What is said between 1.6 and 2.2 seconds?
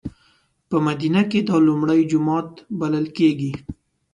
لومړی